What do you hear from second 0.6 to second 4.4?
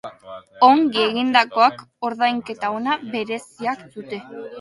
Ongi egindakoak ordainketa ona bereziak dute